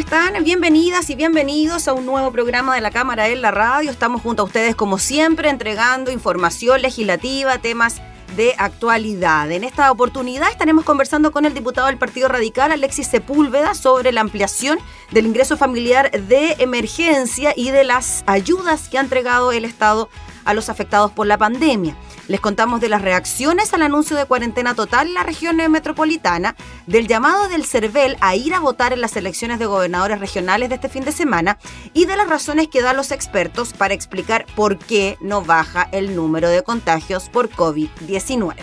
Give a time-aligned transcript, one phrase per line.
[0.00, 0.42] Están?
[0.42, 3.90] Bienvenidas y bienvenidos a un nuevo programa de la Cámara en la Radio.
[3.90, 8.00] Estamos junto a ustedes como siempre entregando información legislativa, temas
[8.34, 9.50] de actualidad.
[9.52, 14.22] En esta oportunidad estaremos conversando con el diputado del Partido Radical, Alexis Sepúlveda, sobre la
[14.22, 14.78] ampliación
[15.10, 20.08] del ingreso familiar de emergencia y de las ayudas que ha entregado el Estado
[20.46, 21.94] a los afectados por la pandemia.
[22.30, 26.54] Les contamos de las reacciones al anuncio de cuarentena total en la región metropolitana,
[26.86, 30.76] del llamado del CERVEL a ir a votar en las elecciones de gobernadores regionales de
[30.76, 31.58] este fin de semana
[31.92, 36.14] y de las razones que dan los expertos para explicar por qué no baja el
[36.14, 38.54] número de contagios por COVID-19.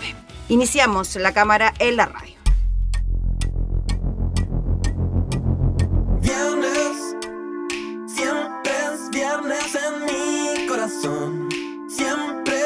[0.48, 2.36] Iniciamos la cámara en la radio.
[6.22, 7.16] Viernes,
[8.06, 11.48] siempre es viernes en mi corazón.
[11.90, 12.47] Siempre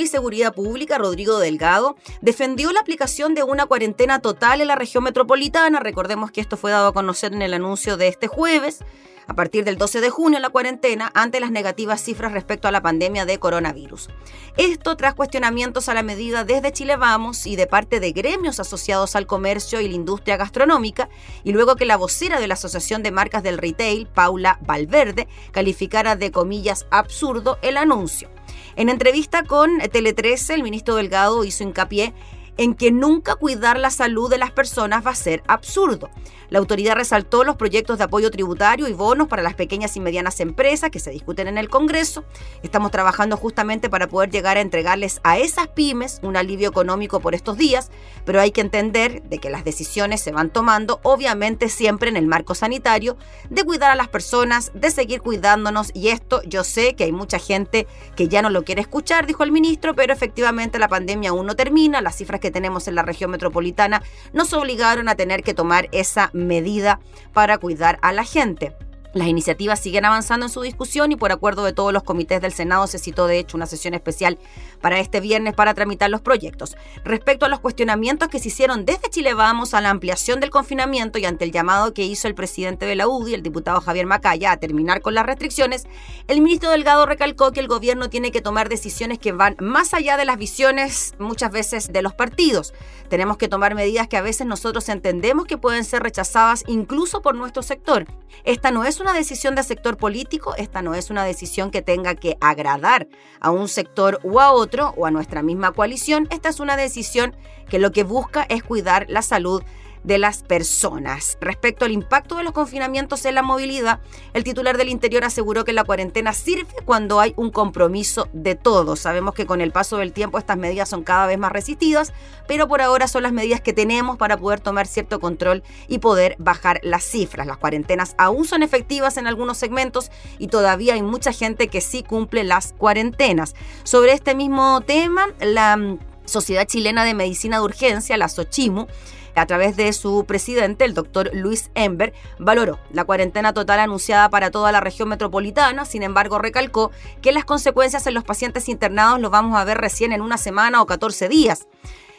[0.00, 5.04] Y Seguridad Pública, Rodrigo Delgado, defendió la aplicación de una cuarentena total en la región
[5.04, 5.80] metropolitana.
[5.80, 8.80] Recordemos que esto fue dado a conocer en el anuncio de este jueves
[9.28, 12.80] a partir del 12 de junio la cuarentena ante las negativas cifras respecto a la
[12.80, 14.08] pandemia de coronavirus.
[14.56, 19.14] Esto tras cuestionamientos a la medida desde Chile Vamos y de parte de gremios asociados
[19.14, 21.10] al comercio y la industria gastronómica,
[21.44, 26.16] y luego que la vocera de la Asociación de Marcas del Retail, Paula Valverde, calificara
[26.16, 28.30] de comillas absurdo el anuncio.
[28.78, 32.14] En entrevista con Tele 13, el ministro Delgado hizo hincapié
[32.58, 36.10] en que nunca cuidar la salud de las personas va a ser absurdo.
[36.50, 40.40] La autoridad resaltó los proyectos de apoyo tributario y bonos para las pequeñas y medianas
[40.40, 42.24] empresas que se discuten en el Congreso.
[42.62, 47.34] Estamos trabajando justamente para poder llegar a entregarles a esas pymes un alivio económico por
[47.34, 47.90] estos días,
[48.24, 52.26] pero hay que entender de que las decisiones se van tomando obviamente siempre en el
[52.26, 53.16] marco sanitario,
[53.50, 57.38] de cuidar a las personas, de seguir cuidándonos y esto yo sé que hay mucha
[57.38, 61.46] gente que ya no lo quiere escuchar, dijo el ministro, pero efectivamente la pandemia aún
[61.46, 64.02] no termina, las cifras que tenemos en la región metropolitana
[64.32, 67.00] nos obligaron a tener que tomar esa medida
[67.32, 68.74] para cuidar a la gente.
[69.14, 72.52] Las iniciativas siguen avanzando en su discusión y por acuerdo de todos los comités del
[72.52, 74.38] Senado se citó de hecho una sesión especial
[74.82, 76.76] para este viernes para tramitar los proyectos.
[77.04, 81.18] Respecto a los cuestionamientos que se hicieron desde Chile Vamos a la ampliación del confinamiento
[81.18, 84.52] y ante el llamado que hizo el presidente de la UDI, el diputado Javier Macaya,
[84.52, 85.86] a terminar con las restricciones,
[86.26, 90.16] el ministro Delgado recalcó que el gobierno tiene que tomar decisiones que van más allá
[90.16, 92.74] de las visiones muchas veces de los partidos.
[93.08, 97.34] Tenemos que tomar medidas que a veces nosotros entendemos que pueden ser rechazadas incluso por
[97.34, 98.06] nuestro sector.
[98.44, 102.14] Esta no es una decisión de sector político, esta no es una decisión que tenga
[102.14, 103.08] que agradar
[103.40, 106.28] a un sector u a otro o a nuestra misma coalición.
[106.30, 107.36] Esta es una decisión
[107.68, 109.62] que lo que busca es cuidar la salud
[110.08, 111.36] de las personas.
[111.38, 114.00] Respecto al impacto de los confinamientos en la movilidad,
[114.32, 119.00] el titular del Interior aseguró que la cuarentena sirve cuando hay un compromiso de todos.
[119.00, 122.14] Sabemos que con el paso del tiempo estas medidas son cada vez más resistidas,
[122.48, 126.36] pero por ahora son las medidas que tenemos para poder tomar cierto control y poder
[126.38, 127.46] bajar las cifras.
[127.46, 132.02] Las cuarentenas aún son efectivas en algunos segmentos y todavía hay mucha gente que sí
[132.02, 133.54] cumple las cuarentenas.
[133.82, 138.86] Sobre este mismo tema, la mm, Sociedad Chilena de Medicina de Urgencia, la SOCHIMU,
[139.34, 144.50] a través de su presidente, el doctor Luis Ember, valoró la cuarentena total anunciada para
[144.50, 146.90] toda la región metropolitana, sin embargo recalcó
[147.22, 150.82] que las consecuencias en los pacientes internados los vamos a ver recién en una semana
[150.82, 151.66] o 14 días.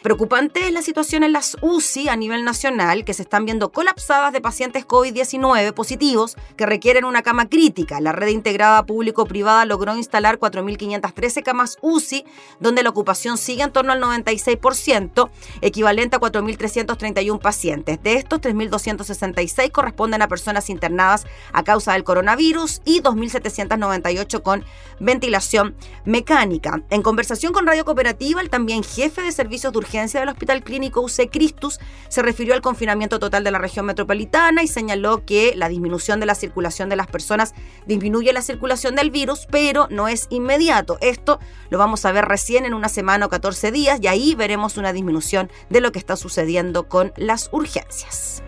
[0.02, 4.32] Preocupante es la situación en las UCI a nivel nacional, que se están viendo colapsadas
[4.32, 8.00] de pacientes COVID-19 positivos que requieren una cama crítica.
[8.00, 12.24] La red integrada público-privada logró instalar 4.513 camas UCI,
[12.62, 15.30] donde la ocupación sigue en torno al 96%,
[15.60, 18.02] equivalente a 4.331 pacientes.
[18.02, 24.64] De estos, 3.266 corresponden a personas internadas a causa del coronavirus y 2.798 con
[25.02, 25.76] ventilación
[26.06, 26.84] mecánica.
[26.90, 31.32] En conversación con Radio Cooperativa, el también jefe de servicios de del Hospital Clínico UC
[31.32, 36.20] Cristus se refirió al confinamiento total de la región metropolitana y señaló que la disminución
[36.20, 37.56] de la circulación de las personas
[37.88, 41.00] disminuye la circulación del virus, pero no es inmediato.
[41.02, 41.40] Esto
[41.72, 44.94] lo vamos a ver recién en una semana o 14 días y ahí veremos una
[44.94, 48.44] disminución de lo que está sucediendo con las urgencias.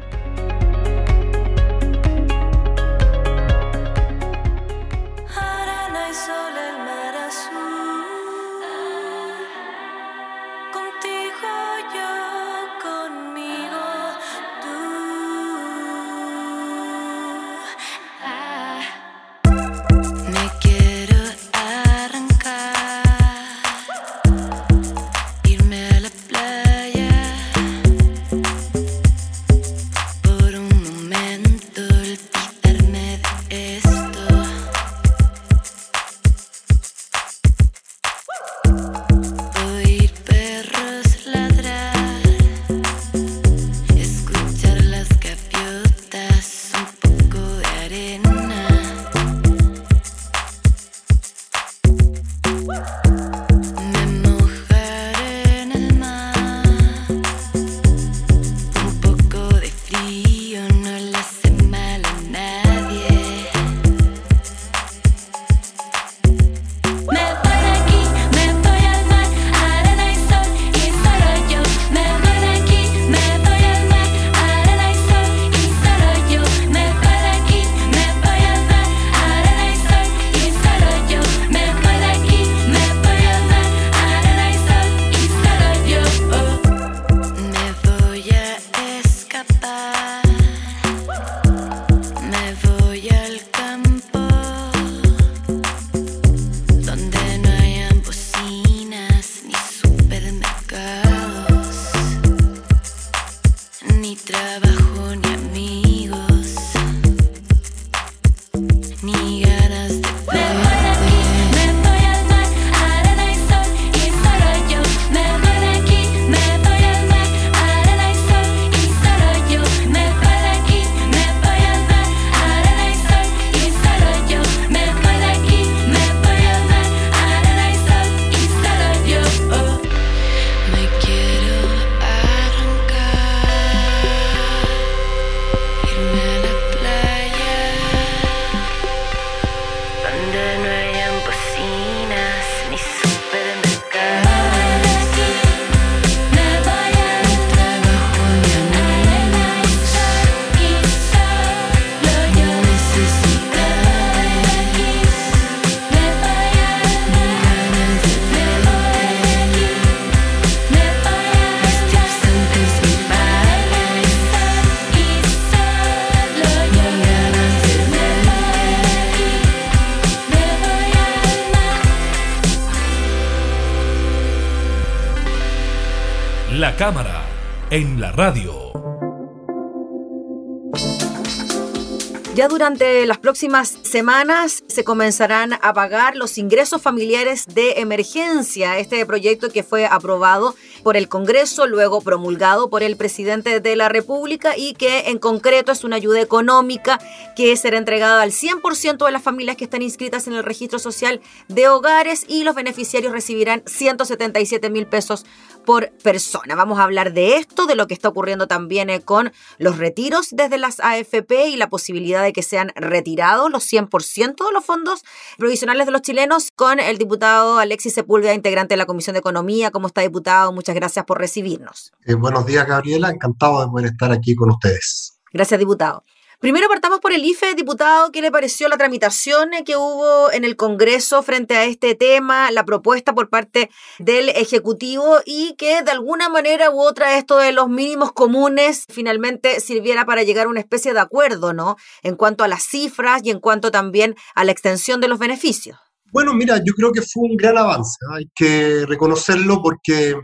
[183.31, 188.77] Próximas semanas se comenzarán a pagar los ingresos familiares de emergencia.
[188.77, 193.87] Este proyecto que fue aprobado por el Congreso, luego promulgado por el presidente de la
[193.87, 196.99] República y que en concreto es una ayuda económica
[197.37, 201.21] que será entregada al 100% de las familias que están inscritas en el registro social
[201.47, 205.25] de hogares y los beneficiarios recibirán 177 mil pesos
[205.65, 206.55] por persona.
[206.55, 210.29] Vamos a hablar de esto, de lo que está ocurriendo también eh, con los retiros
[210.31, 215.03] desde las AFP y la posibilidad de que sean retirados los 100% de los fondos
[215.37, 219.71] provisionales de los chilenos con el diputado Alexis Sepúlveda, integrante de la Comisión de Economía.
[219.71, 220.51] ¿Cómo está, diputado?
[220.51, 221.91] Muchas gracias por recibirnos.
[222.05, 223.09] Eh, buenos días, Gabriela.
[223.09, 225.19] Encantado de poder estar aquí con ustedes.
[225.33, 226.03] Gracias, diputado.
[226.41, 230.55] Primero partamos por el IFE, diputado, ¿qué le pareció la tramitación que hubo en el
[230.55, 233.69] Congreso frente a este tema, la propuesta por parte
[233.99, 239.59] del Ejecutivo y que de alguna manera u otra esto de los mínimos comunes finalmente
[239.59, 241.75] sirviera para llegar a una especie de acuerdo, ¿no?
[242.01, 245.77] En cuanto a las cifras y en cuanto también a la extensión de los beneficios.
[246.11, 250.15] Bueno, mira, yo creo que fue un gran avance, hay que reconocerlo porque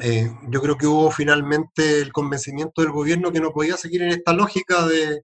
[0.00, 4.10] eh, yo creo que hubo finalmente el convencimiento del gobierno que no podía seguir en
[4.10, 5.22] esta lógica de,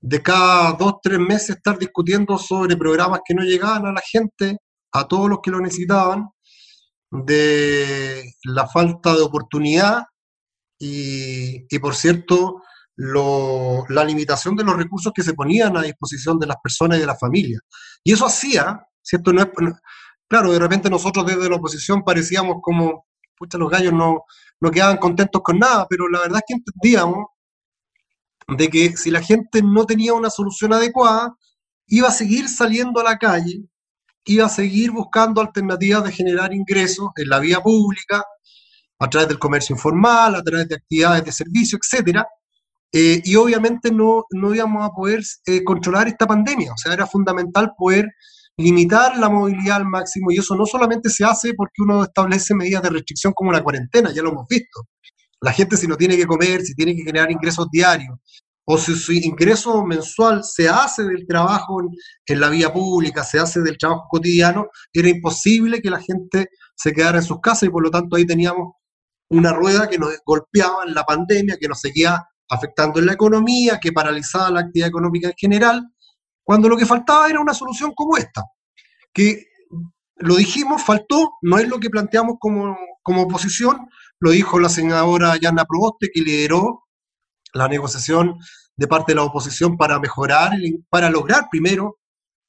[0.00, 4.58] de cada dos, tres meses estar discutiendo sobre programas que no llegaban a la gente,
[4.92, 6.28] a todos los que lo necesitaban,
[7.10, 10.02] de la falta de oportunidad
[10.78, 12.62] y, y por cierto,
[12.96, 17.00] lo, la limitación de los recursos que se ponían a disposición de las personas y
[17.00, 17.62] de las familias.
[18.02, 19.32] Y eso hacía, ¿cierto?
[19.32, 19.48] No es,
[20.28, 24.24] claro, de repente nosotros desde la oposición parecíamos como pucha, los gallos no,
[24.60, 27.26] no quedaban contentos con nada, pero la verdad es que entendíamos
[28.48, 31.34] de que si la gente no tenía una solución adecuada,
[31.86, 33.64] iba a seguir saliendo a la calle,
[34.24, 38.22] iba a seguir buscando alternativas de generar ingresos en la vía pública,
[38.98, 42.26] a través del comercio informal, a través de actividades de servicio, etcétera,
[42.92, 46.72] eh, y obviamente no, no íbamos a poder eh, controlar esta pandemia.
[46.72, 48.06] O sea, era fundamental poder
[48.56, 52.82] limitar la movilidad al máximo y eso no solamente se hace porque uno establece medidas
[52.82, 54.82] de restricción como la cuarentena, ya lo hemos visto.
[55.40, 58.16] La gente si no tiene que comer, si tiene que generar ingresos diarios,
[58.66, 61.82] o si su ingreso mensual se hace del trabajo
[62.26, 66.92] en, la vía pública, se hace del trabajo cotidiano, era imposible que la gente se
[66.92, 68.74] quedara en sus casas y por lo tanto ahí teníamos
[69.30, 73.78] una rueda que nos golpeaba en la pandemia, que nos seguía afectando en la economía,
[73.80, 75.93] que paralizaba la actividad económica en general
[76.44, 78.44] cuando lo que faltaba era una solución como esta,
[79.12, 79.46] que
[80.16, 83.88] lo dijimos, faltó, no es lo que planteamos como, como oposición,
[84.20, 86.84] lo dijo la senadora Yana Proboste, que lideró
[87.52, 88.38] la negociación
[88.76, 90.52] de parte de la oposición para mejorar,
[90.90, 91.98] para lograr primero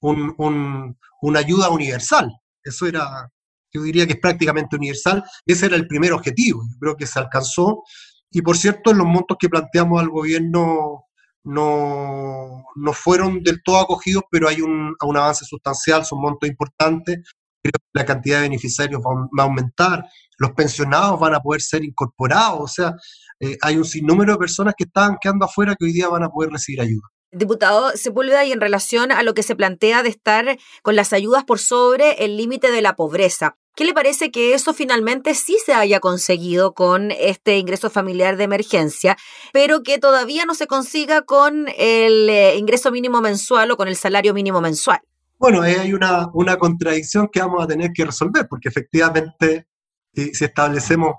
[0.01, 2.31] una ayuda universal.
[2.63, 3.29] Eso era,
[3.71, 7.19] yo diría que es prácticamente universal, ese era el primer objetivo, yo creo que se
[7.19, 7.83] alcanzó.
[8.31, 11.04] Y por cierto, en los montos que planteamos al gobierno
[11.45, 17.19] no, no fueron del todo acogidos, pero hay un, un avance sustancial, son montos importantes.
[17.61, 20.03] Creo que la cantidad de beneficiarios va, a aumentar,
[20.37, 22.93] los pensionados van a poder ser incorporados, o sea,
[23.39, 26.29] eh, hay un sinnúmero de personas que estaban quedando afuera que hoy día van a
[26.29, 27.07] poder recibir ayuda.
[27.31, 31.43] Diputado Sepúlveda, y en relación a lo que se plantea de estar con las ayudas
[31.43, 35.73] por sobre el límite de la pobreza, ¿qué le parece que eso finalmente sí se
[35.73, 39.17] haya conseguido con este ingreso familiar de emergencia,
[39.53, 43.95] pero que todavía no se consiga con el eh, ingreso mínimo mensual o con el
[43.95, 44.99] salario mínimo mensual?
[45.37, 49.67] Bueno, hay una, una contradicción que vamos a tener que resolver, porque efectivamente
[50.15, 51.15] si establecemos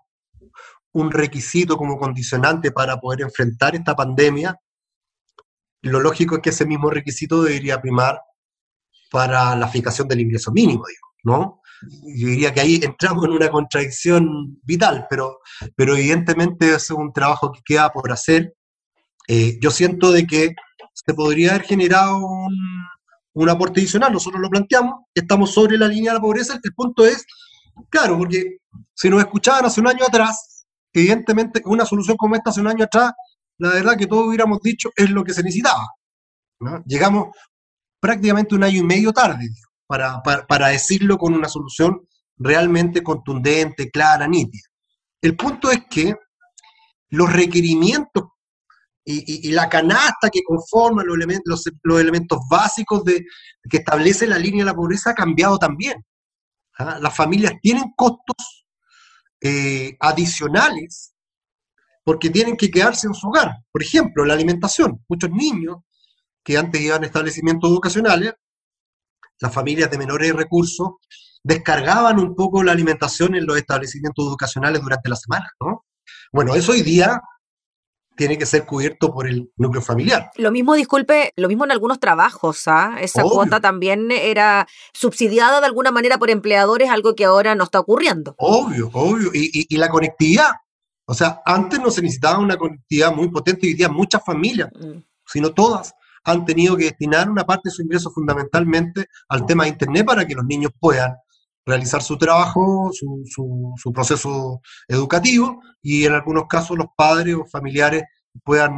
[0.93, 4.59] un requisito como condicionante para poder enfrentar esta pandemia,
[5.83, 8.21] lo lógico es que ese mismo requisito debería primar
[9.11, 10.85] para la fijación del ingreso mínimo,
[11.23, 11.61] ¿no?
[11.83, 15.41] Yo diría que ahí entramos en una contradicción vital, pero,
[15.75, 18.55] pero evidentemente es un trabajo que queda por hacer.
[19.29, 20.55] Eh, yo siento de que
[20.93, 22.57] se podría haber generado un,
[23.35, 27.05] un aporte adicional, nosotros lo planteamos, estamos sobre la línea de la pobreza, el punto
[27.05, 27.27] es,
[27.91, 28.59] claro, porque
[28.95, 32.85] si nos escuchaban hace un año atrás, evidentemente una solución como esta hace un año
[32.85, 33.13] atrás
[33.59, 35.87] la verdad que todos hubiéramos dicho es lo que se necesitaba.
[36.87, 37.29] Llegamos
[38.01, 39.49] prácticamente un año y medio tarde
[39.87, 44.69] para, para, decirlo con una solución realmente contundente, clara, nítida.
[45.21, 46.15] El punto es que
[47.11, 48.25] los requerimientos
[49.09, 53.25] y, la canasta que conforma los elementos, los, elementos básicos de,
[53.71, 56.05] que establece la línea de la pobreza ha cambiado también.
[56.79, 56.99] ¿ah?
[57.01, 58.67] Las familias tienen costos
[59.41, 61.15] eh, adicionales
[62.03, 63.53] porque tienen que quedarse en su hogar.
[63.71, 65.05] Por ejemplo, la alimentación.
[65.09, 65.79] Muchos niños
[66.43, 68.35] que antes iban a establecimientos educacionales,
[69.41, 70.93] las familias de menores recursos,
[71.43, 75.85] descargaban un poco la alimentación en los establecimientos educacionales durante la semana, ¿no?
[76.33, 77.21] Bueno, eso hoy día
[78.17, 80.31] tiene que ser cubierto por el núcleo familiar.
[80.37, 82.97] Lo mismo, disculpe, lo mismo en algunos trabajos, ¿ah?
[83.01, 87.79] Esa cuota también era subsidiada de alguna manera por empleadores, algo que ahora no está
[87.79, 88.35] ocurriendo.
[88.39, 89.31] Obvio, obvio.
[89.35, 90.51] Y, y, la conectividad.
[91.05, 94.99] O sea, antes no se necesitaba una conectividad muy potente, hoy día muchas familias, mm.
[95.27, 95.95] sino todas,
[96.27, 100.27] han tenido que destinar una parte de su ingreso fundamentalmente al tema de Internet para
[100.27, 101.15] que los niños puedan
[101.65, 103.23] realizar su trabajo, su,
[103.77, 108.05] su, proceso educativo y en algunos casos los padres o familiares
[108.45, 108.73] puedan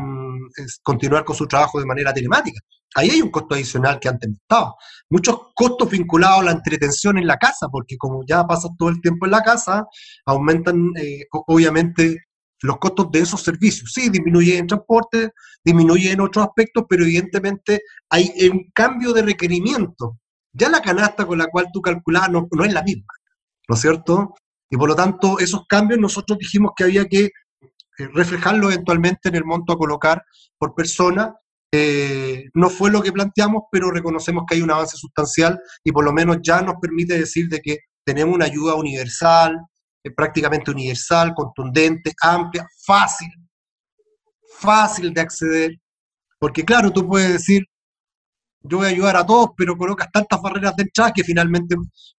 [0.83, 2.61] continuar con su trabajo de manera telemática.
[2.95, 4.75] Ahí hay un costo adicional que antes no estaba.
[5.11, 9.00] Muchos costos vinculados a la entretención en la casa, porque como ya pasas todo el
[9.00, 9.87] tiempo en la casa,
[10.25, 12.27] aumentan eh, obviamente
[12.62, 13.93] los costos de esos servicios.
[13.93, 15.31] Sí, disminuye en transporte,
[15.65, 20.18] disminuye en otros aspectos, pero evidentemente hay un cambio de requerimiento
[20.59, 23.12] ya la canasta con la cual tú calculabas no, es la misma,
[23.68, 24.35] ¿no es cierto?
[24.71, 27.31] Y por lo tanto, esos cambios nosotros dijimos que había que eh,
[28.12, 30.23] reflejarlo eventualmente en el monto a colocar
[30.59, 31.35] por persona.
[31.73, 36.05] Eh, no fue lo que planteamos, pero reconocemos que hay un avance sustancial y por
[36.05, 39.59] lo menos ya nos permite decir de que tenemos una ayuda universal,
[40.04, 43.28] eh, prácticamente universal, contundente, amplia, fácil,
[44.58, 45.76] fácil de acceder.
[46.38, 47.64] Porque claro, tú puedes decir,
[48.62, 51.76] yo voy a ayudar a todos, pero colocas tantas barreras de entrada que finalmente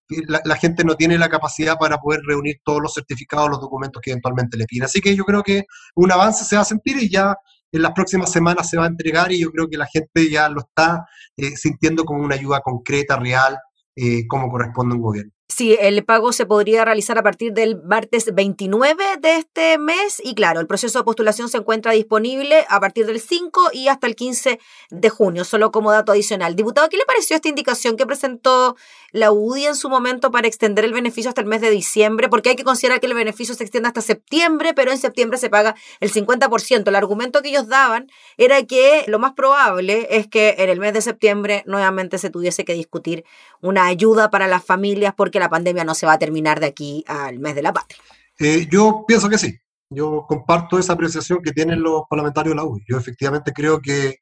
[0.10, 4.02] eh, la, gente no tiene la capacidad para poder reunir todos los certificados, los documentos
[4.02, 4.86] que eventualmente le piden.
[4.86, 5.64] Así que yo creo que
[5.96, 7.36] un avance se va a sentir y ya
[7.72, 10.50] en las próximas semanas se va a entregar y yo creo que la gente ya
[10.50, 11.06] lo está
[11.38, 13.58] eh, sintiendo como una ayuda concreta, real,
[13.96, 15.32] eh, como corresponde a un gobierno.
[15.52, 20.36] Sí, el pago se podría realizar a partir del martes 29 de este mes y
[20.36, 24.16] claro, el proceso de postulación se encuentra disponible a partir del 5 y hasta el
[24.16, 24.60] 15
[24.92, 26.56] de junio, solo como dato adicional.
[26.56, 28.76] Diputado, ¿qué le pareció esta indicación que presentó
[29.12, 32.30] la UDI en su momento para extender el beneficio hasta el mes de diciembre?
[32.30, 35.50] Porque hay que considerar que el beneficio se extiende hasta septiembre, pero en septiembre se
[35.50, 36.88] paga el 50%.
[36.88, 40.94] El argumento que ellos daban era que lo más probable es que en el mes
[40.94, 43.24] de septiembre nuevamente se tuviese que discutir
[43.62, 47.04] una ayuda para las familias porque la pandemia no se va a terminar de aquí
[47.08, 48.02] al mes de la patria.
[48.40, 49.60] Eh, yo pienso que sí.
[49.92, 52.84] Yo comparto esa apreciación que tienen los parlamentarios de la UDI.
[52.88, 54.20] Yo efectivamente creo que,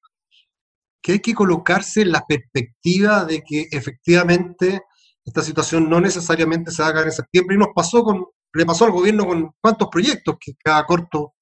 [1.02, 4.82] que hay que colocarse en la perspectiva de que efectivamente
[5.24, 8.92] esta situación no necesariamente se haga en septiembre y nos pasó con, le pasó al
[8.92, 11.34] gobierno con cuántos proyectos que cada corto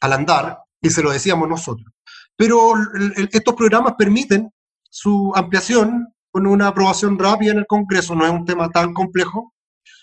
[0.00, 1.86] al andar y se lo decíamos nosotros.
[2.36, 2.72] Pero
[3.32, 4.50] estos programas permiten
[4.88, 9.54] su ampliación con una aprobación rápida en el Congreso, no es un tema tan complejo.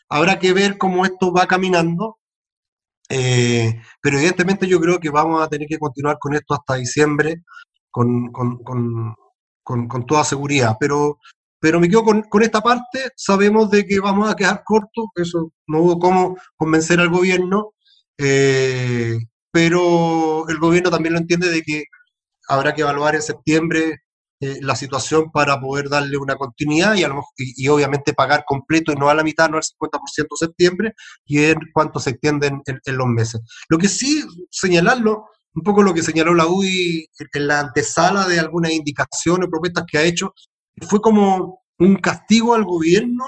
[0.09, 2.17] Habrá que ver cómo esto va caminando,
[3.09, 7.43] eh, pero evidentemente yo creo que vamos a tener que continuar con esto hasta diciembre
[7.95, 9.15] con, con,
[9.63, 10.75] con, con toda seguridad.
[10.77, 11.17] Pero,
[11.61, 15.79] pero me quedo con, esta parte, sabemos de que vamos a quedar cortos, eso no
[15.79, 17.71] hubo cómo convencer al gobierno,
[18.17, 19.17] eh,
[19.49, 21.85] pero el gobierno también lo entiende de que
[22.49, 24.01] habrá que evaluar en septiembre
[24.41, 28.95] eh, la situación para poder darle una continuidad y, a y, obviamente pagar completo y
[28.95, 30.93] no a la mitad, no al 50% de septiembre
[31.25, 33.39] y ver cuánto se extienden en, los meses.
[33.69, 38.39] Lo que sí señalarlo, un poco lo que señaló la UI en la antesala de
[38.39, 40.33] algunas indicaciones o propuestas que ha hecho,
[40.87, 43.25] fue como un castigo al gobierno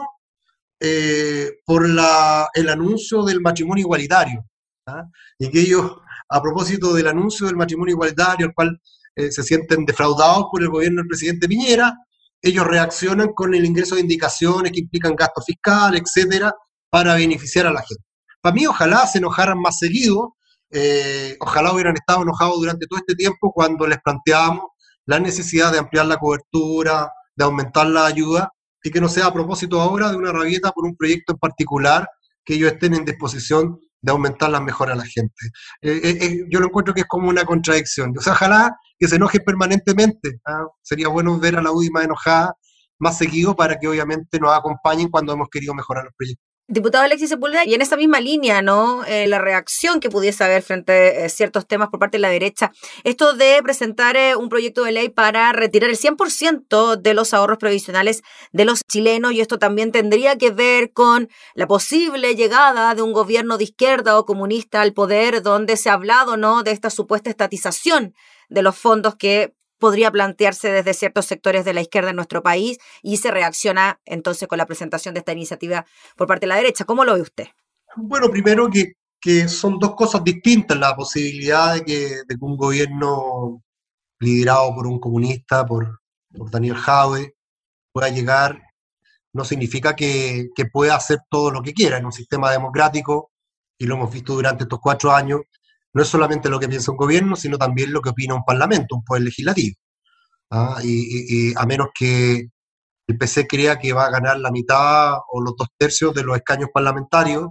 [0.79, 4.45] eh, por la, el anuncio del matrimonio igualitario.
[4.87, 5.05] ¿ah?
[5.39, 5.89] Y que ellos,
[6.29, 8.79] a propósito del anuncio del matrimonio igualitario, al cual
[9.15, 11.95] eh, se sienten defraudados por el gobierno del presidente Piñera,
[12.41, 16.53] ellos reaccionan con el ingreso de indicaciones que implican gasto fiscal, etcétera,
[16.89, 18.03] para beneficiar a la gente.
[18.41, 20.36] Para mí, ojalá se enojaran más seguido,
[20.71, 24.65] eh, ojalá hubieran estado enojados durante todo este tiempo cuando les planteábamos
[25.05, 28.51] la necesidad de ampliar la cobertura, de aumentar la ayuda,
[28.83, 32.07] y que no sea a propósito ahora de una rabieta por un proyecto en particular
[32.45, 35.33] que ellos estén en disposición de aumentar las mejoras a la gente.
[35.81, 38.13] Eh, yo lo encuentro que es como una contradicción.
[38.17, 40.39] O sea, ojalá que se enoje permanentemente.
[40.45, 40.65] ¿ah?
[40.81, 42.53] Sería bueno ver a la UDI más enojada,
[42.99, 46.46] más seguido, para que obviamente nos acompañen cuando hemos querido mejorar los proyectos.
[46.69, 49.05] Diputado Alexis Sepúlveda, y en esa misma línea, ¿no?
[49.05, 52.29] Eh, la reacción que pudiese haber frente a eh, ciertos temas por parte de la
[52.29, 52.73] derecha,
[53.05, 57.57] esto de presentar eh, un proyecto de ley para retirar el 100% de los ahorros
[57.57, 63.01] previsionales de los chilenos, y esto también tendría que ver con la posible llegada de
[63.01, 66.63] un gobierno de izquierda o comunista al poder, donde se ha hablado, ¿no?
[66.63, 68.13] De esta supuesta estatización
[68.49, 72.77] de los fondos que podría plantearse desde ciertos sectores de la izquierda en nuestro país
[73.01, 75.85] y se reacciona entonces con la presentación de esta iniciativa
[76.15, 76.85] por parte de la derecha.
[76.85, 77.47] ¿Cómo lo ve usted?
[77.95, 83.63] Bueno, primero que, que son dos cosas distintas, la posibilidad de que, un gobierno
[84.19, 86.01] liderado por un comunista, por,
[86.35, 87.35] por Daniel Jaue,
[87.91, 88.61] pueda llegar
[89.33, 91.97] no significa que, que pueda hacer todo lo que quiera.
[91.97, 93.31] En un sistema democrático,
[93.77, 95.41] y lo hemos visto durante estos cuatro años,
[95.97, 98.95] no es solamente lo que piensa un gobierno, sino también lo que opina un parlamento,
[98.95, 99.77] un poder legislativo.
[100.51, 100.79] ¿ah?
[100.83, 102.49] Y, a menos que
[103.07, 106.37] el PC crea que va a ganar la mitad o los dos tercios de los
[106.37, 107.47] escaños parlamentarios,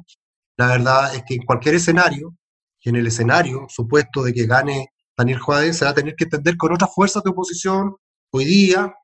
[0.56, 2.37] la verdad es que en cualquier escenario,
[2.80, 6.24] y en el escenario supuesto de que gane Daniel Juárez, se va a tener que
[6.24, 7.96] entender con otras fuerzas de oposición
[8.30, 8.94] hoy día,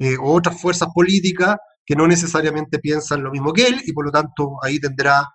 [0.00, 4.04] eh, o otras fuerzas políticas que no necesariamente piensan lo mismo que él, y por
[4.04, 5.28] lo tanto ahí tendrá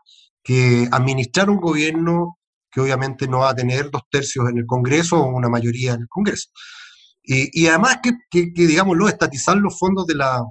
[0.43, 2.37] que administrar un gobierno
[2.75, 6.01] que obviamente no va a tener dos tercios en el Congreso o una mayoría en
[6.01, 6.49] el Congreso.
[7.23, 10.43] Y, además que, que, que, digámoslo, estatizar los fondos de, la,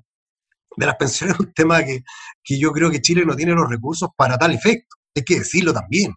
[0.75, 2.03] de las pensiones es un tema que,
[2.43, 4.97] que, yo creo que Chile no tiene los recursos para tal efecto.
[5.15, 6.15] Hay que decirlo también.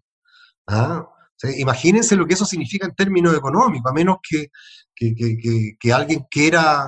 [0.67, 1.06] ¿ah?
[1.58, 4.50] imagínense lo que eso significa en términos económicos, a menos que
[5.91, 6.88] alguien quiera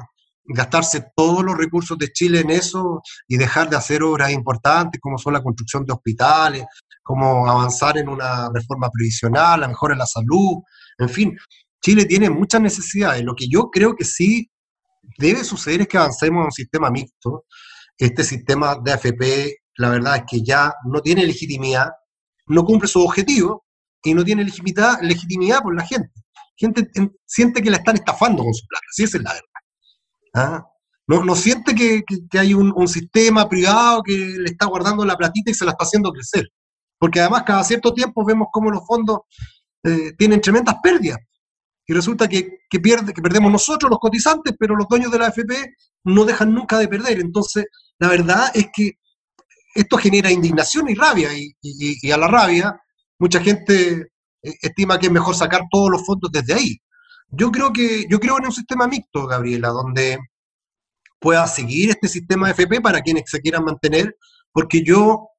[0.49, 5.17] gastarse todos los recursos de Chile en eso y dejar de hacer obras importantes como
[5.17, 6.65] son la construcción de hospitales,
[7.03, 10.61] como avanzar en una reforma previsional, la mejora en la salud,
[10.99, 11.37] en fin,
[11.81, 13.23] Chile tiene muchas necesidades.
[13.23, 14.51] Lo que yo creo que sí
[15.17, 17.45] debe suceder es que avancemos en un sistema mixto.
[17.97, 21.89] Este sistema de AFP, la verdad es que ya no tiene legitimidad,
[22.47, 23.65] no cumple su objetivo
[24.03, 26.11] y no tiene legitimidad, legitimidad por la gente.
[26.55, 26.89] Gente
[27.25, 29.48] siente que la están estafando con su plata, así es la verdad.
[30.33, 30.65] ¿Ah?
[31.07, 32.03] No, no, siente que,
[32.37, 36.11] hay un, sistema privado que le está guardando la platita y se la está haciendo
[36.11, 36.47] crecer.
[36.99, 39.21] Porque además cada cierto tiempo vemos cómo los fondos
[39.83, 41.17] eh, tienen tremendas pérdidas.
[41.87, 45.73] Y resulta que, pierde, que perdemos nosotros, los cotizantes, pero los dueños de la AFP
[46.03, 47.19] no dejan nunca de perder.
[47.19, 47.65] Entonces,
[47.97, 48.99] la verdad es que
[49.73, 51.29] esto genera indignación y rabia.
[51.35, 52.79] Y, y a la rabia,
[53.17, 54.11] mucha gente
[54.43, 56.77] eh, estima que es mejor sacar todos los fondos desde ahí.
[57.31, 60.17] Yo creo que, yo creo en un sistema mixto, Gabriela, donde
[61.19, 64.15] pueda seguir este sistema de FP para quienes se quieran mantener,
[64.51, 65.29] porque yo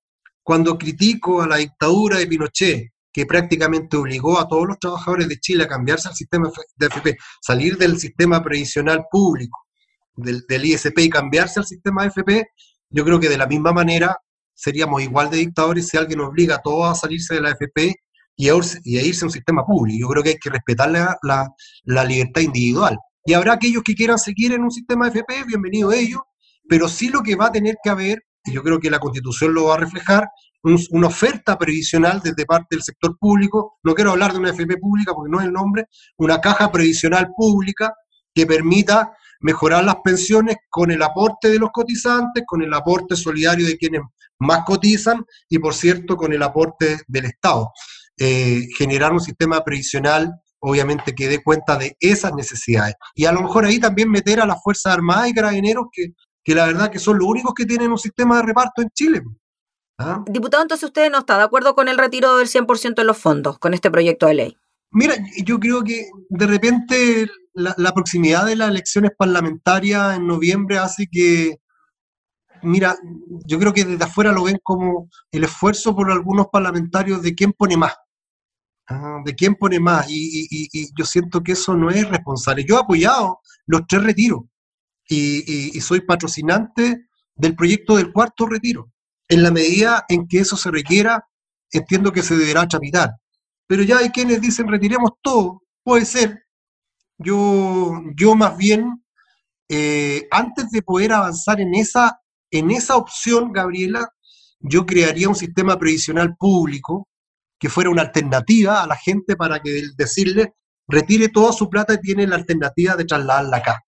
[0.43, 5.41] cuando critico a la dictadura de Pinochet, que prácticamente obligó a todos los trabajadores de
[5.41, 9.67] Chile a cambiarse al sistema de FP, salir del sistema previsional público,
[10.15, 12.47] del, ISP y cambiarse al sistema de FP,
[12.91, 14.17] yo creo que de la misma manera
[14.55, 17.97] seríamos igual de dictadores si alguien obliga a todos a salirse de la FP
[18.37, 19.99] y a, irse a un sistema público.
[20.01, 22.99] Yo creo que hay que respetar la, libertad individual.
[23.25, 26.21] Y habrá aquellos que quieran seguir en un sistema FP, bienvenido ellos,
[26.69, 29.53] pero sí lo que va a tener que haber, y yo creo que la Constitución
[29.53, 30.29] lo va a reflejar,
[30.63, 35.15] una oferta previsional desde parte del sector público, no quiero hablar de una FP pública
[35.15, 35.87] porque no es el nombre,
[36.19, 37.95] una caja previsional pública
[38.35, 43.67] que permita mejorar las pensiones con el aporte de los cotizantes, con el aporte solidario
[43.67, 44.03] de quienes
[44.39, 47.73] más cotizan y, por cierto, con el aporte del Estado.
[48.23, 52.95] Eh, generar un sistema previsional, obviamente, que dé cuenta de esas necesidades.
[53.15, 56.13] Y a lo mejor ahí también meter a las Fuerzas Armadas y Carabineros, que,
[56.45, 59.23] que la verdad que son los únicos que tienen un sistema de reparto en Chile.
[59.97, 60.23] ¿Ah?
[60.27, 63.59] Diputado, entonces usted no está de acuerdo con el retiro del 100% de los fondos
[63.59, 64.57] con este proyecto de ley.
[64.91, 70.77] Mira, yo creo que de repente la, la, proximidad de las elecciones parlamentarias en noviembre
[70.77, 71.57] hace que,
[72.63, 72.99] mira,
[73.47, 77.55] yo creo que desde afuera lo ven como el esfuerzo por algunos parlamentarios de quién
[77.55, 77.95] pone más.
[78.93, 80.07] Ah, de quién pone más.
[80.09, 82.65] Y, yo siento que eso no es responsable.
[82.65, 84.41] Yo he apoyado los tres retiros
[85.09, 88.91] y, soy patrocinante del proyecto del cuarto retiro.
[89.29, 91.25] En la medida en que eso se requiera,
[91.71, 93.11] entiendo que se deberá tramitar.
[93.69, 96.47] Pero ya hay quienes dicen retiremos todo, puede ser.
[97.17, 99.05] Yo, yo más bien,
[99.69, 104.09] eh, antes de poder avanzar en esa, en esa opción, Gabriela,
[104.59, 107.10] yo crearía un sistema previsional público
[107.61, 110.55] que fuera una alternativa a la gente para que decirle
[110.89, 113.85] retire toda su plata y tiene la alternativa de trasladarla acá,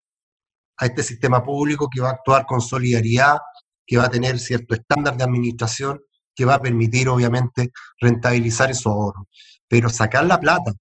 [0.78, 3.38] a este sistema público que va a actuar con solidaridad,
[3.86, 6.00] que va a tener cierto estándar de administración,
[6.34, 9.26] que va a permitir obviamente rentabilizar esos ahorros.
[9.68, 10.72] Pero sacar la plata,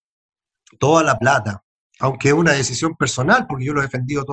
[0.80, 1.62] toda la plata,
[2.00, 4.24] aunque es una decisión personal, porque yo lo he defendido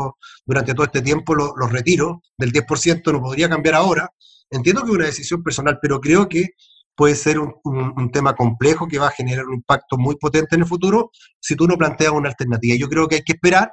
[0.46, 4.08] durante todo este tiempo, los lo retiro del 10%, no podría cambiar ahora.
[4.50, 6.50] Entiendo que es una decisión personal, pero creo que
[6.96, 10.68] puede ser un, tema complejo que va a generar un impacto muy potente en el
[10.68, 12.76] futuro si tú no planteas una alternativa.
[12.76, 13.72] Yo creo que hay que esperar,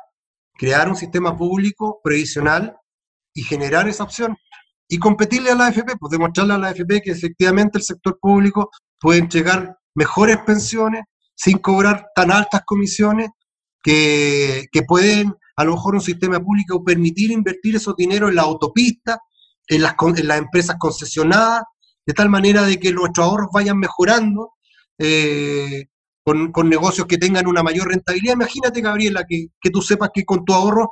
[0.54, 2.76] crear un sistema público previsional
[3.34, 4.36] y generar esa opción
[4.88, 8.72] y competirle a la AFP, pues demostrarle a la AFP que efectivamente el sector público
[9.00, 11.04] puede entregar mejores pensiones
[11.36, 13.30] sin cobrar tan altas comisiones
[13.84, 19.20] que, pueden a lo mejor un sistema público permitir invertir esos dinero en la autopista,
[19.68, 21.64] en las, en las empresas concesionadas,
[22.06, 24.54] de tal manera de que nuestros ahorros vayan mejorando,
[24.98, 25.86] eh,
[26.24, 28.36] con, con, negocios que tengan una mayor rentabilidad.
[28.36, 30.92] Imagínate, Gabriela, que, que tú sepas que con tu ahorro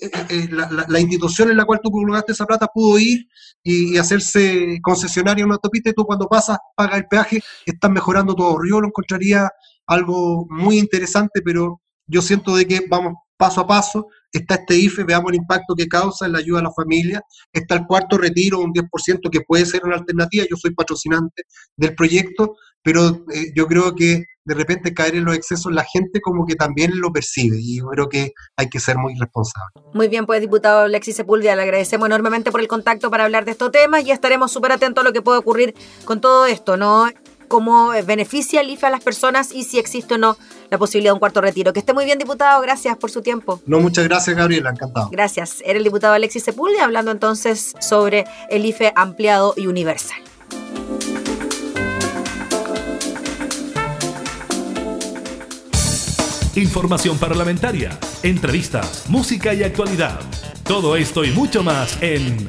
[0.00, 3.26] eh, eh, la, la, institución en la cual tú colocaste esa plata pudo ir
[3.62, 8.34] y, hacerse concesionaria en una autopista y tú cuando pasas, pagas el peaje, estás mejorando
[8.34, 8.68] tu ahorro.
[8.68, 9.48] Yo lo encontraría
[9.86, 15.02] algo muy interesante, pero yo siento de que vamos paso a paso, está este IFE,
[15.02, 17.20] veamos el impacto que causa en la ayuda a la familia,
[17.52, 21.42] está el cuarto retiro, un 10% que puede ser una alternativa, yo soy patrocinante
[21.76, 26.20] del proyecto, pero eh, yo creo que de repente caer en los excesos la gente
[26.20, 29.72] como que también lo percibe y yo creo que hay que ser muy responsable.
[29.92, 33.50] Muy bien, pues diputado Alexis Sepúlveda, le agradecemos enormemente por el contacto para hablar de
[33.50, 35.74] estos temas y estaremos súper atentos a lo que puede ocurrir
[36.04, 37.08] con todo esto, ¿no?
[37.52, 40.38] Cómo beneficia el IFE a las personas y si existe o no
[40.70, 41.74] la posibilidad de un cuarto retiro.
[41.74, 42.62] Que esté muy bien, diputado.
[42.62, 43.60] Gracias por su tiempo.
[43.66, 44.70] No, muchas gracias, Gabriela.
[44.70, 45.10] Encantado.
[45.10, 45.62] Gracias.
[45.62, 50.16] Era el diputado Alexis Sepúlveda hablando entonces sobre el IFE ampliado y universal.
[56.54, 60.20] Información parlamentaria, entrevistas, música y actualidad.
[60.64, 62.48] Todo esto y mucho más en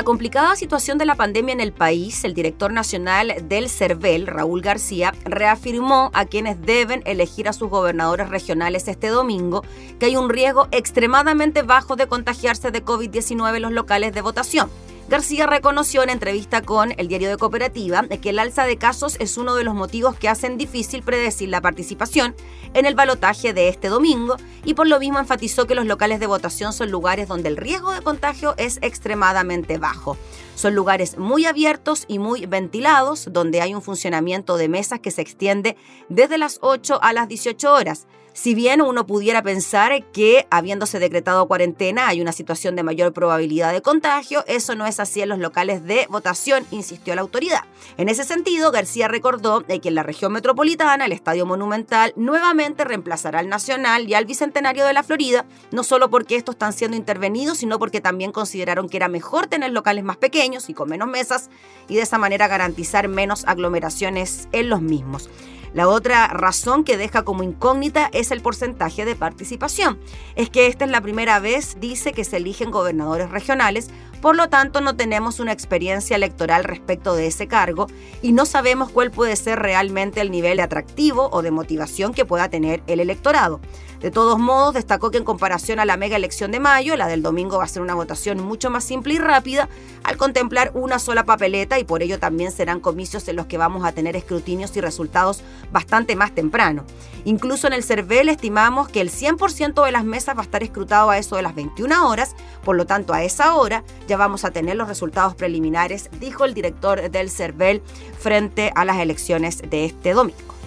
[0.00, 4.62] La complicada situación de la pandemia en el país, el director nacional del CERVEL, Raúl
[4.62, 9.62] García, reafirmó a quienes deben elegir a sus gobernadores regionales este domingo
[9.98, 14.70] que hay un riesgo extremadamente bajo de contagiarse de COVID-19 en los locales de votación.
[15.10, 19.38] García reconoció en entrevista con el diario de Cooperativa que el alza de casos es
[19.38, 22.36] uno de los motivos que hacen difícil predecir la participación
[22.74, 26.28] en el balotaje de este domingo y por lo mismo enfatizó que los locales de
[26.28, 30.16] votación son lugares donde el riesgo de contagio es extremadamente bajo.
[30.54, 35.22] Son lugares muy abiertos y muy ventilados, donde hay un funcionamiento de mesas que se
[35.22, 35.76] extiende
[36.08, 38.06] desde las 8 a las 18 horas.
[38.32, 43.72] Si bien uno pudiera pensar que habiéndose decretado cuarentena hay una situación de mayor probabilidad
[43.72, 47.64] de contagio, eso no es así en los locales de votación, insistió la autoridad.
[47.96, 53.40] En ese sentido, García recordó que en la región metropolitana el Estadio Monumental nuevamente reemplazará
[53.40, 57.58] al Nacional y al Bicentenario de la Florida, no solo porque estos están siendo intervenidos,
[57.58, 61.50] sino porque también consideraron que era mejor tener locales más pequeños y con menos mesas
[61.88, 65.28] y de esa manera garantizar menos aglomeraciones en los mismos.
[65.72, 69.98] La otra razón que deja como incógnita es el porcentaje de participación.
[70.34, 74.48] Es que esta es la primera vez, dice, que se eligen gobernadores regionales, por lo
[74.48, 77.86] tanto no tenemos una experiencia electoral respecto de ese cargo
[78.20, 82.50] y no sabemos cuál puede ser realmente el nivel atractivo o de motivación que pueda
[82.50, 83.60] tener el electorado.
[84.00, 87.22] De todos modos, destacó que en comparación a la mega elección de mayo, la del
[87.22, 89.68] domingo va a ser una votación mucho más simple y rápida
[90.04, 93.84] al contemplar una sola papeleta y por ello también serán comicios en los que vamos
[93.84, 96.84] a tener escrutinios y resultados bastante más temprano.
[97.26, 101.10] Incluso en el CERVEL estimamos que el 100% de las mesas va a estar escrutado
[101.10, 102.34] a eso de las 21 horas,
[102.64, 106.54] por lo tanto a esa hora ya vamos a tener los resultados preliminares, dijo el
[106.54, 107.82] director del CERVEL
[108.18, 110.59] frente a las elecciones de este domingo.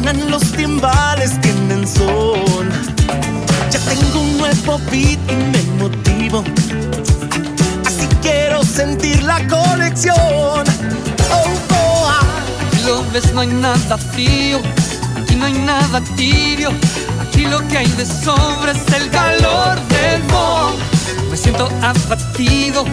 [0.00, 2.70] Suenan los timbales tienen son.
[3.70, 6.44] Ya tengo un nuevo beat y me motivo,
[7.86, 10.16] así quiero sentir la conexión.
[10.16, 12.10] Oh, oh,
[12.66, 14.60] Aquí lo ves, no hay nada frío,
[15.20, 16.70] aquí no hay nada tibio.
[17.20, 20.76] Aquí lo que hay de sobra es el calor del bomb.
[21.30, 22.84] Me siento abatido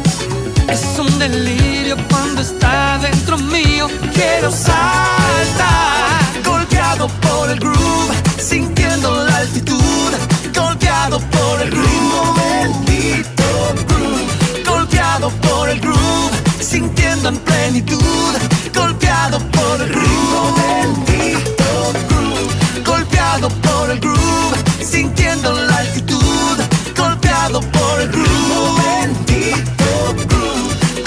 [0.69, 3.87] es un delirio cuando está dentro mío.
[4.13, 10.11] Quiero saltar, golpeado por el groove, sintiendo la altitud,
[10.55, 13.43] golpeado por el ritmo bendito
[13.87, 18.33] groove, golpeado por el groove, sintiendo en plenitud,
[18.73, 26.57] golpeado por el ritmo bendito groove, golpeado por el groove, sintiendo la altitud,
[26.97, 29.67] golpeado por el ritmo bendito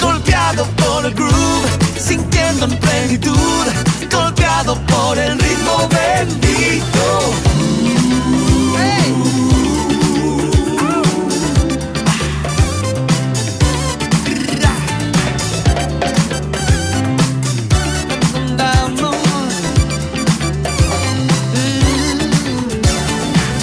[0.01, 3.67] golpeado por el groove, sintiendo en plenitud,
[4.63, 7.33] por el ritmo bendito.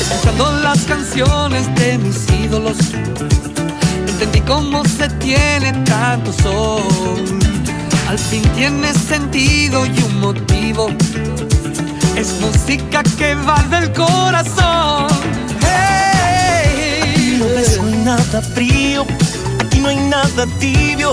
[0.01, 2.77] Escuchando las canciones de mis ídolos
[4.09, 7.58] entendí cómo se tiene tanto sol.
[8.09, 10.89] Al fin tiene sentido y un motivo.
[12.17, 15.09] Es música que va del corazón.
[15.61, 17.37] Hey.
[17.39, 19.05] No hay nada frío,
[19.61, 21.13] aquí no hay nada tibio.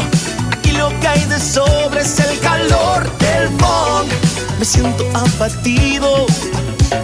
[0.52, 4.10] Aquí lo que hay de sobre es el calor del funk.
[4.58, 6.26] Me siento abatido,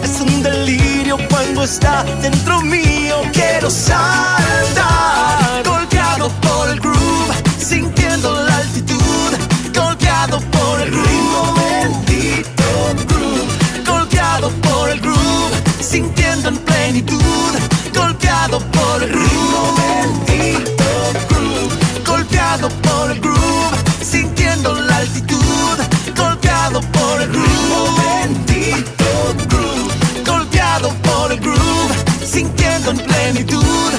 [0.02, 3.16] es un delirio cuando está dentro mío.
[3.34, 5.22] Quiero saltar
[6.40, 8.01] por el groove, sintiendo
[15.82, 17.52] sintiendo en plenitud,
[17.94, 20.84] golpeado por el ritmo bendito
[21.28, 25.78] groove, golpeado por el groove, sintiendo la altitud,
[26.16, 33.92] golpeado por el ritmo bendito groove, golpeado por el groove, sintiendo en plenitud,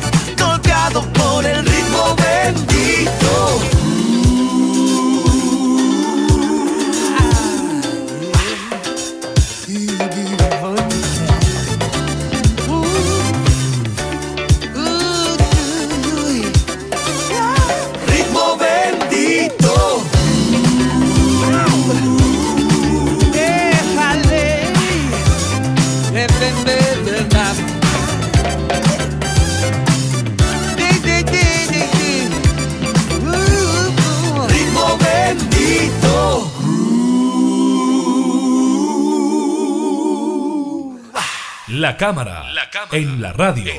[41.84, 42.46] La cámara,
[42.94, 43.74] en la radio.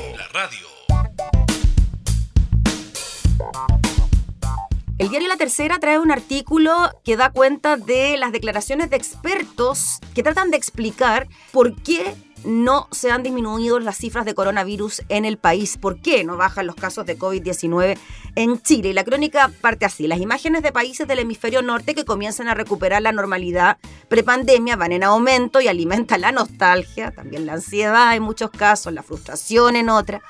[4.99, 10.01] El diario La Tercera trae un artículo que da cuenta de las declaraciones de expertos
[10.13, 12.13] que tratan de explicar por qué
[12.45, 15.77] no se han disminuido las cifras de coronavirus en el país.
[15.77, 17.97] ¿Por qué no bajan los casos de COVID-19
[18.35, 18.89] en Chile?
[18.89, 20.07] Y la crónica parte así.
[20.07, 23.77] Las imágenes de países del hemisferio norte que comienzan a recuperar la normalidad
[24.09, 29.03] prepandemia van en aumento y alimentan la nostalgia, también la ansiedad en muchos casos, la
[29.03, 30.21] frustración en otras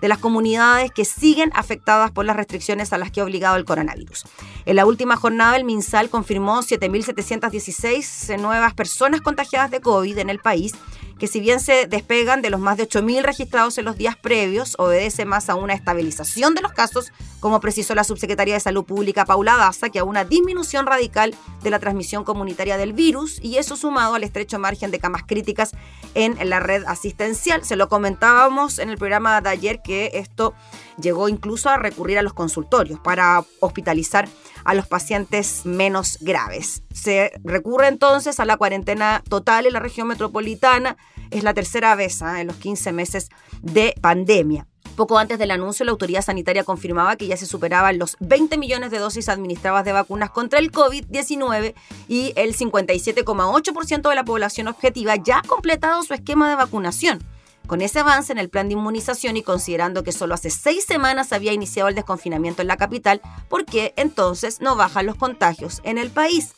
[0.00, 3.64] de las comunidades que siguen afectadas por las restricciones a las que ha obligado el
[3.64, 4.24] coronavirus.
[4.64, 10.38] En la última jornada, el MinSal confirmó 7.716 nuevas personas contagiadas de COVID en el
[10.38, 10.72] país
[11.20, 14.74] que si bien se despegan de los más de 8.000 registrados en los días previos,
[14.78, 19.26] obedece más a una estabilización de los casos, como precisó la subsecretaria de Salud Pública
[19.26, 23.76] Paula Daza, que a una disminución radical de la transmisión comunitaria del virus, y eso
[23.76, 25.72] sumado al estrecho margen de camas críticas
[26.14, 27.66] en la red asistencial.
[27.66, 30.54] Se lo comentábamos en el programa de ayer que esto
[30.98, 34.26] llegó incluso a recurrir a los consultorios para hospitalizar
[34.64, 36.82] a los pacientes menos graves.
[36.92, 40.96] Se recurre entonces a la cuarentena total en la región metropolitana.
[41.30, 42.40] Es la tercera vez ¿ah?
[42.40, 43.28] en los 15 meses
[43.62, 44.66] de pandemia.
[44.96, 48.90] Poco antes del anuncio, la autoridad sanitaria confirmaba que ya se superaban los 20 millones
[48.90, 51.74] de dosis administradas de vacunas contra el COVID-19
[52.08, 57.24] y el 57,8% de la población objetiva ya ha completado su esquema de vacunación.
[57.70, 61.32] Con ese avance en el plan de inmunización y considerando que solo hace seis semanas
[61.32, 65.96] había iniciado el desconfinamiento en la capital, ¿por qué entonces no bajan los contagios en
[65.96, 66.56] el país?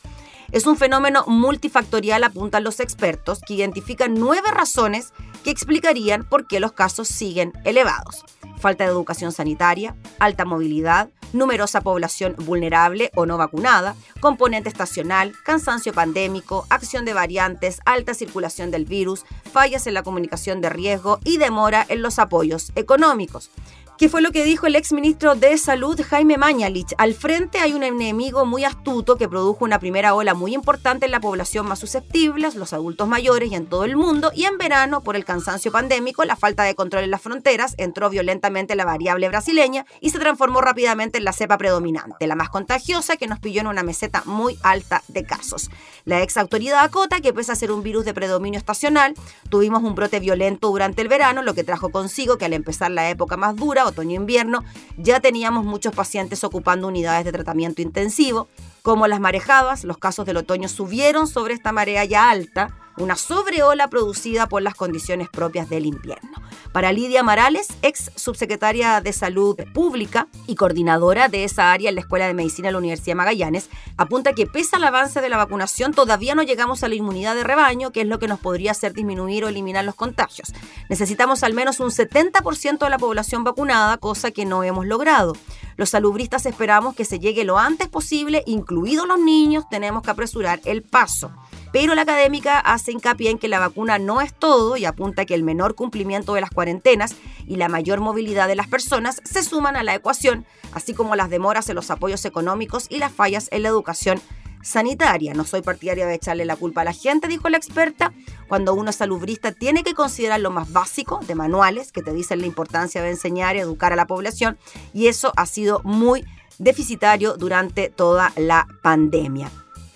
[0.51, 6.59] Es un fenómeno multifactorial, apuntan los expertos, que identifican nueve razones que explicarían por qué
[6.59, 8.25] los casos siguen elevados.
[8.57, 15.93] Falta de educación sanitaria, alta movilidad, numerosa población vulnerable o no vacunada, componente estacional, cansancio
[15.93, 21.37] pandémico, acción de variantes, alta circulación del virus, fallas en la comunicación de riesgo y
[21.37, 23.49] demora en los apoyos económicos.
[23.95, 26.95] ¿Qué fue lo que dijo el exministro de Salud Jaime Mañalich?
[26.97, 31.11] Al frente hay un enemigo muy astuto que produjo una primera ola muy importante en
[31.11, 35.01] la población más susceptible, los adultos mayores y en todo el mundo, y en verano,
[35.01, 39.29] por el cansancio pandémico, la falta de control en las fronteras, entró violentamente la variable
[39.29, 43.61] brasileña y se transformó rápidamente en la cepa predominante, la más contagiosa que nos pilló
[43.61, 45.69] en una meseta muy alta de casos.
[46.03, 49.13] La ex autoridad acota que pese a ser un virus de predominio estacional,
[49.49, 53.07] tuvimos un brote violento durante el verano, lo que trajo consigo que al empezar la
[53.11, 54.63] época más dura, otoño-invierno,
[54.97, 58.47] ya teníamos muchos pacientes ocupando unidades de tratamiento intensivo.
[58.81, 63.89] Como las marejadas, los casos del otoño subieron sobre esta marea ya alta, una sobreola
[63.89, 66.31] producida por las condiciones propias del invierno.
[66.71, 72.01] Para Lidia Morales, ex subsecretaria de Salud Pública y coordinadora de esa área en la
[72.01, 75.93] Escuela de Medicina de la Universidad Magallanes, apunta que pese al avance de la vacunación,
[75.93, 78.93] todavía no llegamos a la inmunidad de rebaño, que es lo que nos podría hacer
[78.93, 80.51] disminuir o eliminar los contagios.
[80.89, 85.33] Necesitamos al menos un 70% de la población vacunada, cosa que no hemos logrado.
[85.77, 90.59] Los salubristas esperamos que se llegue lo antes posible, incluidos los niños, tenemos que apresurar
[90.65, 91.31] el paso.
[91.73, 95.33] Pero la académica hace hincapié en que la vacuna no es todo y apunta que
[95.33, 97.15] el menor cumplimiento de las cuarentenas
[97.47, 101.31] y la mayor movilidad de las personas se suman a la ecuación, así como las
[101.31, 104.21] demoras en los apoyos económicos y las fallas en la educación
[104.61, 105.33] sanitaria.
[105.33, 108.13] No soy partidaria de echarle la culpa a la gente, dijo la experta.
[108.47, 112.41] Cuando uno es salubrista tiene que considerar lo más básico de manuales que te dicen
[112.41, 114.59] la importancia de enseñar y educar a la población
[114.93, 116.23] y eso ha sido muy
[116.59, 119.49] deficitario durante toda la pandemia.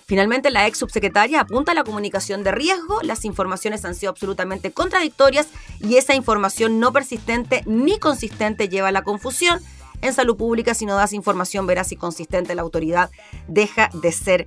[0.08, 3.02] Finalmente, la ex subsecretaria apunta a la comunicación de riesgo.
[3.02, 5.48] Las informaciones han sido absolutamente contradictorias
[5.80, 9.60] y esa información no persistente ni consistente lleva a la confusión.
[10.00, 13.10] En salud pública, si no das información veraz y consistente, la autoridad
[13.48, 14.46] deja de ser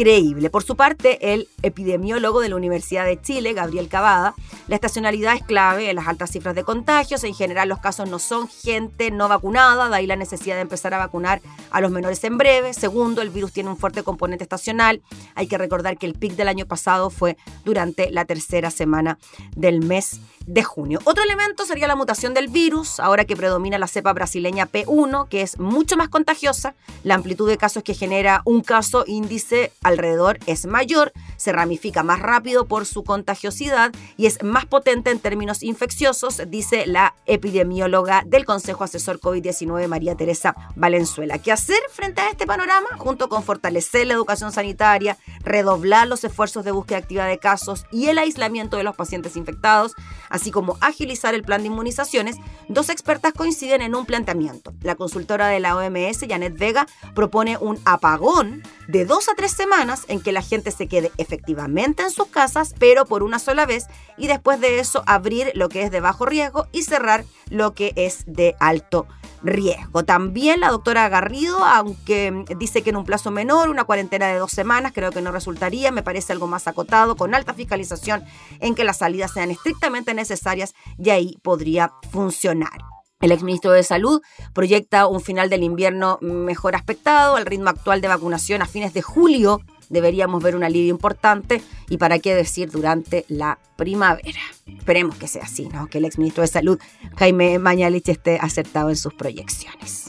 [0.00, 0.48] creíble.
[0.48, 4.34] Por su parte, el epidemiólogo de la Universidad de Chile, Gabriel Cavada,
[4.66, 7.22] la estacionalidad es clave en las altas cifras de contagios.
[7.22, 10.94] En general, los casos no son gente no vacunada, de ahí la necesidad de empezar
[10.94, 12.72] a vacunar a los menores en breve.
[12.72, 15.02] Segundo, el virus tiene un fuerte componente estacional.
[15.34, 17.36] Hay que recordar que el pic del año pasado fue
[17.66, 19.18] durante la tercera semana
[19.54, 20.98] del mes de junio.
[21.04, 25.42] Otro elemento sería la mutación del virus, ahora que predomina la cepa brasileña P1, que
[25.42, 26.74] es mucho más contagiosa.
[27.04, 32.20] La amplitud de casos que genera un caso índice alrededor es mayor, se ramifica más
[32.20, 38.44] rápido por su contagiosidad y es más potente en términos infecciosos, dice la epidemióloga del
[38.44, 41.38] Consejo Asesor COVID-19 María Teresa Valenzuela.
[41.38, 42.88] ¿Qué hacer frente a este panorama?
[42.96, 48.06] Junto con fortalecer la educación sanitaria, redoblar los esfuerzos de búsqueda activa de casos y
[48.06, 49.94] el aislamiento de los pacientes infectados,
[50.28, 52.36] así como agilizar el plan de inmunizaciones,
[52.68, 54.72] dos expertas coinciden en un planteamiento.
[54.82, 59.79] La consultora de la OMS, Janet Vega, propone un apagón de dos a tres semanas
[60.08, 63.86] en que la gente se quede efectivamente en sus casas, pero por una sola vez,
[64.18, 67.94] y después de eso abrir lo que es de bajo riesgo y cerrar lo que
[67.96, 69.06] es de alto
[69.42, 70.04] riesgo.
[70.04, 74.50] También la doctora Garrido, aunque dice que en un plazo menor, una cuarentena de dos
[74.50, 78.22] semanas, creo que no resultaría, me parece algo más acotado, con alta fiscalización
[78.60, 82.80] en que las salidas sean estrictamente necesarias y ahí podría funcionar.
[83.20, 84.22] El exministro de Salud
[84.54, 89.02] proyecta un final del invierno mejor aspectado, al ritmo actual de vacunación a fines de
[89.02, 89.60] julio
[89.90, 94.40] deberíamos ver un alivio importante y para qué decir durante la primavera.
[94.66, 95.88] Esperemos que sea así, ¿no?
[95.88, 96.78] que el exministro de Salud,
[97.16, 100.08] Jaime Mañalich, esté acertado en sus proyecciones.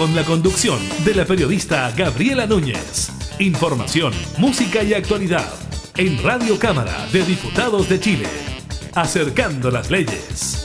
[0.00, 3.10] con la conducción de la periodista Gabriela Núñez.
[3.38, 5.52] Información, música y actualidad
[5.94, 8.26] en Radio Cámara de Diputados de Chile.
[8.94, 10.64] Acercando las leyes.